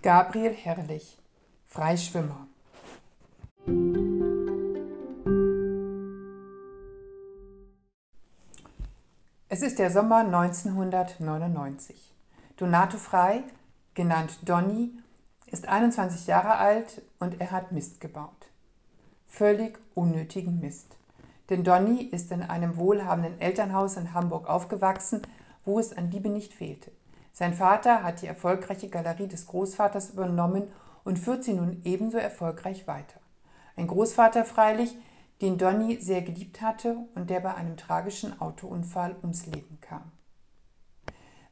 Gabriel 0.00 0.52
Herrlich, 0.52 1.18
Freischwimmer. 1.66 2.46
Es 9.48 9.60
ist 9.60 9.80
der 9.80 9.90
Sommer 9.90 10.18
1999. 10.18 12.14
Donato 12.56 12.96
Frei, 12.96 13.42
genannt 13.94 14.38
Donny, 14.48 14.92
ist 15.46 15.66
21 15.66 16.28
Jahre 16.28 16.58
alt 16.58 17.02
und 17.18 17.40
er 17.40 17.50
hat 17.50 17.72
Mist 17.72 18.00
gebaut. 18.00 18.52
Völlig 19.26 19.80
unnötigen 19.96 20.60
Mist. 20.60 20.96
Denn 21.50 21.64
Donny 21.64 22.02
ist 22.02 22.30
in 22.30 22.42
einem 22.42 22.76
wohlhabenden 22.76 23.40
Elternhaus 23.40 23.96
in 23.96 24.14
Hamburg 24.14 24.48
aufgewachsen, 24.48 25.22
wo 25.64 25.80
es 25.80 25.92
an 25.92 26.12
Liebe 26.12 26.28
nicht 26.28 26.54
fehlte. 26.54 26.92
Sein 27.38 27.54
Vater 27.54 28.02
hat 28.02 28.20
die 28.20 28.26
erfolgreiche 28.26 28.88
Galerie 28.88 29.28
des 29.28 29.46
Großvaters 29.46 30.10
übernommen 30.10 30.64
und 31.04 31.20
führt 31.20 31.44
sie 31.44 31.52
nun 31.52 31.80
ebenso 31.84 32.18
erfolgreich 32.18 32.88
weiter. 32.88 33.20
Ein 33.76 33.86
Großvater 33.86 34.44
freilich, 34.44 34.96
den 35.40 35.56
Donny 35.56 36.00
sehr 36.00 36.22
geliebt 36.22 36.62
hatte 36.62 36.96
und 37.14 37.30
der 37.30 37.38
bei 37.38 37.54
einem 37.54 37.76
tragischen 37.76 38.40
Autounfall 38.40 39.14
ums 39.22 39.46
Leben 39.46 39.78
kam. 39.80 40.10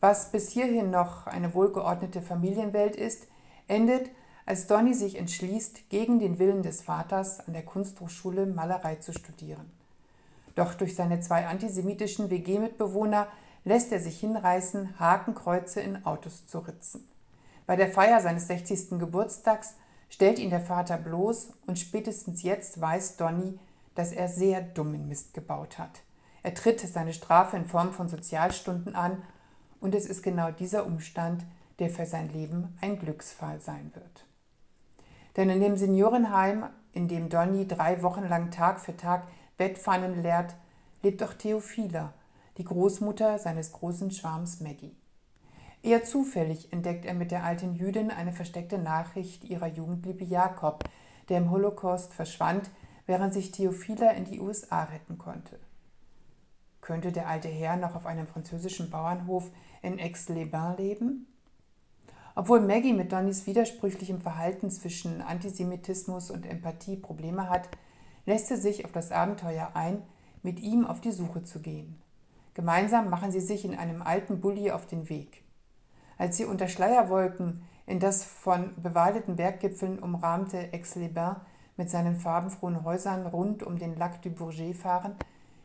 Was 0.00 0.32
bis 0.32 0.48
hierhin 0.48 0.90
noch 0.90 1.26
eine 1.26 1.52
wohlgeordnete 1.52 2.22
Familienwelt 2.22 2.96
ist, 2.96 3.28
endet, 3.68 4.08
als 4.46 4.66
Donny 4.66 4.94
sich 4.94 5.18
entschließt, 5.18 5.90
gegen 5.90 6.18
den 6.18 6.38
Willen 6.38 6.62
des 6.62 6.80
Vaters 6.80 7.46
an 7.46 7.52
der 7.52 7.62
Kunsthochschule 7.62 8.46
Malerei 8.46 8.94
zu 8.96 9.12
studieren. 9.12 9.70
Doch 10.54 10.72
durch 10.72 10.96
seine 10.96 11.20
zwei 11.20 11.46
antisemitischen 11.46 12.30
WG-Mitbewohner 12.30 13.28
lässt 13.64 13.92
er 13.92 14.00
sich 14.00 14.20
hinreißen, 14.20 14.98
Hakenkreuze 14.98 15.80
in 15.80 16.04
Autos 16.04 16.46
zu 16.46 16.58
ritzen. 16.58 17.08
Bei 17.66 17.76
der 17.76 17.88
Feier 17.88 18.20
seines 18.20 18.46
60. 18.46 18.98
Geburtstags 18.98 19.74
stellt 20.10 20.38
ihn 20.38 20.50
der 20.50 20.60
Vater 20.60 20.98
bloß 20.98 21.52
und 21.66 21.78
spätestens 21.78 22.42
jetzt 22.42 22.80
weiß 22.80 23.16
Donny, 23.16 23.58
dass 23.94 24.12
er 24.12 24.28
sehr 24.28 24.60
dummen 24.60 25.08
Mist 25.08 25.34
gebaut 25.34 25.78
hat. 25.78 26.02
Er 26.42 26.54
tritt 26.54 26.80
seine 26.80 27.14
Strafe 27.14 27.56
in 27.56 27.64
Form 27.64 27.92
von 27.92 28.08
Sozialstunden 28.08 28.94
an 28.94 29.22
und 29.80 29.94
es 29.94 30.06
ist 30.06 30.22
genau 30.22 30.50
dieser 30.50 30.84
Umstand, 30.84 31.44
der 31.78 31.90
für 31.90 32.06
sein 32.06 32.30
Leben 32.32 32.76
ein 32.80 32.98
Glücksfall 32.98 33.60
sein 33.60 33.90
wird. 33.94 34.26
Denn 35.36 35.50
in 35.50 35.60
dem 35.60 35.76
Seniorenheim, 35.76 36.66
in 36.92 37.08
dem 37.08 37.28
Donny 37.28 37.66
drei 37.66 38.02
Wochen 38.02 38.28
lang 38.28 38.50
Tag 38.50 38.78
für 38.78 38.96
Tag 38.96 39.26
Bettpfannen 39.56 40.22
leert, 40.22 40.54
lebt 41.02 41.22
auch 41.22 41.32
Theophila, 41.32 42.12
die 42.56 42.64
Großmutter 42.64 43.38
seines 43.38 43.72
großen 43.72 44.10
Schwarms 44.10 44.60
Maggie. 44.60 44.96
Eher 45.82 46.04
zufällig 46.04 46.72
entdeckt 46.72 47.04
er 47.04 47.14
mit 47.14 47.30
der 47.30 47.44
alten 47.44 47.74
Jüdin 47.74 48.10
eine 48.10 48.32
versteckte 48.32 48.78
Nachricht 48.78 49.44
ihrer 49.44 49.66
Jugendliebe 49.66 50.24
Jakob, 50.24 50.84
der 51.28 51.38
im 51.38 51.50
Holocaust 51.50 52.14
verschwand, 52.14 52.70
während 53.06 53.34
sich 53.34 53.50
Theophila 53.50 54.10
in 54.12 54.24
die 54.24 54.40
USA 54.40 54.84
retten 54.84 55.18
konnte. 55.18 55.58
Könnte 56.80 57.12
der 57.12 57.28
alte 57.28 57.48
Herr 57.48 57.76
noch 57.76 57.94
auf 57.94 58.06
einem 58.06 58.26
französischen 58.26 58.90
Bauernhof 58.90 59.50
in 59.82 59.98
Aix-les-Bains 59.98 60.78
leben? 60.78 61.26
Obwohl 62.34 62.60
Maggie 62.60 62.92
mit 62.92 63.12
Donnys 63.12 63.46
widersprüchlichem 63.46 64.20
Verhalten 64.20 64.70
zwischen 64.70 65.22
Antisemitismus 65.22 66.30
und 66.30 66.46
Empathie 66.46 66.96
Probleme 66.96 67.48
hat, 67.48 67.68
lässt 68.26 68.48
sie 68.48 68.56
sich 68.56 68.84
auf 68.84 68.92
das 68.92 69.12
Abenteuer 69.12 69.70
ein, 69.74 70.02
mit 70.42 70.60
ihm 70.60 70.86
auf 70.86 71.00
die 71.00 71.12
Suche 71.12 71.42
zu 71.42 71.60
gehen. 71.60 72.02
Gemeinsam 72.54 73.10
machen 73.10 73.32
sie 73.32 73.40
sich 73.40 73.64
in 73.64 73.74
einem 73.74 74.00
alten 74.00 74.40
Bulli 74.40 74.70
auf 74.70 74.86
den 74.86 75.08
Weg. 75.08 75.42
Als 76.16 76.36
sie 76.36 76.44
unter 76.44 76.68
Schleierwolken 76.68 77.62
in 77.86 78.00
das 78.00 78.24
von 78.24 78.70
bewaldeten 78.80 79.36
Berggipfeln 79.36 79.98
umrahmte 79.98 80.70
Aix-les-Bains 80.72 81.40
mit 81.76 81.90
seinen 81.90 82.16
farbenfrohen 82.16 82.84
Häusern 82.84 83.26
rund 83.26 83.62
um 83.62 83.78
den 83.78 83.96
Lac 83.96 84.22
du 84.22 84.30
Bourget 84.30 84.76
fahren, 84.76 85.16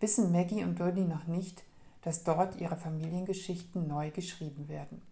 wissen 0.00 0.32
Maggie 0.32 0.64
und 0.64 0.80
Dodie 0.80 1.04
noch 1.04 1.26
nicht, 1.26 1.62
dass 2.02 2.24
dort 2.24 2.58
ihre 2.58 2.76
Familiengeschichten 2.76 3.86
neu 3.86 4.10
geschrieben 4.10 4.68
werden. 4.68 5.02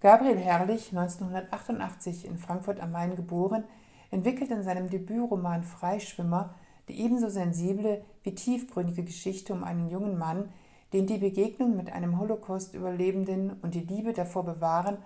Gabriel 0.00 0.38
Herrlich, 0.38 0.96
1988 0.96 2.26
in 2.26 2.38
Frankfurt 2.38 2.80
am 2.80 2.92
Main 2.92 3.16
geboren, 3.16 3.64
entwickelt 4.10 4.50
in 4.50 4.62
seinem 4.62 4.90
Debütroman 4.90 5.62
Freischwimmer 5.62 6.54
die 6.90 7.00
ebenso 7.00 7.28
sensible 7.28 8.02
wie 8.24 8.34
tiefgründige 8.34 9.04
Geschichte 9.04 9.52
um 9.52 9.62
einen 9.62 9.88
jungen 9.90 10.18
Mann, 10.18 10.48
den 10.92 11.06
die 11.06 11.18
Begegnung 11.18 11.76
mit 11.76 11.92
einem 11.92 12.18
Holocaust-Überlebenden 12.18 13.52
und 13.62 13.74
die 13.74 13.80
Liebe 13.80 14.12
davor 14.12 14.44
bewahren, 14.44 14.98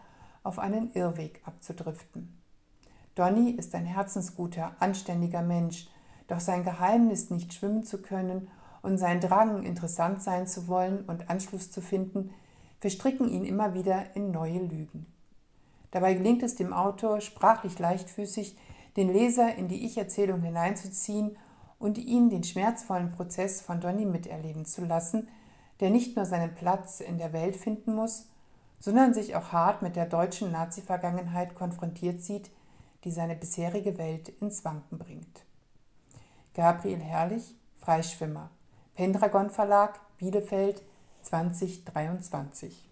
auf 0.43 0.59
einen 0.59 0.93
Irrweg 0.95 1.43
abzudriften. 1.45 2.41
Donny 3.15 3.51
ist 3.51 3.75
ein 3.75 3.85
herzensguter, 3.85 4.75
anständiger 4.81 5.43
Mensch, 5.43 5.89
doch 6.27 6.41
sein 6.41 6.65
Geheimnis, 6.65 7.29
nicht 7.29 7.53
schwimmen 7.53 7.85
zu 7.85 8.01
können 8.01 8.49
und 8.83 8.97
sein 8.97 9.21
Drang, 9.21 9.63
interessant 9.63 10.23
sein 10.23 10.47
zu 10.47 10.67
wollen 10.69 11.05
und 11.07 11.29
Anschluss 11.29 11.71
zu 11.71 11.83
finden, 11.83 12.31
verstricken 12.81 13.29
ihn 13.29 13.45
immer 13.45 13.75
wieder 13.75 14.17
in 14.17 14.31
neue 14.31 14.59
Lügen. 14.59 15.07
Dabei 15.91 16.15
gelingt 16.15 16.43
es 16.43 16.57
dem 16.57 16.73
Autor, 16.73 17.21
sprachlich 17.21 17.79
leichtfüßig 17.79 18.57
den 18.97 19.13
Leser 19.13 19.55
in 19.55 19.69
die 19.69 19.85
Ich-Erzählung 19.85 20.41
hineinzuziehen 20.41 21.37
und 21.79 21.99
ihn 21.99 22.31
den 22.31 22.45
schmerzvollen 22.45 23.13
Prozess 23.13 23.61
von 23.61 23.81
Donny 23.81 24.05
miterleben 24.05 24.65
zu 24.65 24.85
lassen, 24.85 25.29
der 25.81 25.91
nicht 25.91 26.17
nur 26.17 26.25
seinen 26.25 26.55
Platz 26.55 27.01
in 27.01 27.19
der 27.19 27.33
Welt 27.33 27.57
finden 27.57 27.95
muss, 27.95 28.29
sondern 28.79 29.15
sich 29.15 29.35
auch 29.37 29.53
hart 29.53 29.83
mit 29.83 29.97
der 29.97 30.07
deutschen 30.07 30.53
Nazi-Vergangenheit 30.53 31.55
konfrontiert 31.55 32.21
sieht, 32.21 32.51
die 33.05 33.11
seine 33.11 33.35
bisherige 33.35 33.99
Welt 33.99 34.29
ins 34.29 34.65
Wanken 34.65 34.99
bringt. 34.99 35.45
Gabriel 36.55 37.01
Herrlich, 37.01 37.55
Freischwimmer, 37.77 38.51
Pendragon 38.95 39.51
Verlag, 39.51 40.01
Bielefeld, 40.19 40.83
2023 41.23 42.89